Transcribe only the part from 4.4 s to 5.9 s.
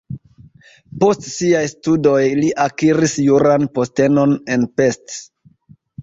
en Pest (urbo).